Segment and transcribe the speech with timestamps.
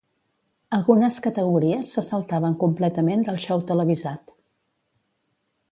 [0.77, 4.37] Algunes categories se saltaven completament del xou televisat.